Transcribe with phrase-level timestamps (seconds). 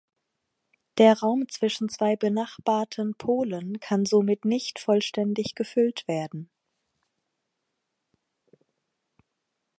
[0.97, 6.49] Der Raum zwischen zwei benachbarten Polen kann somit nicht vollständig gefüllt werden.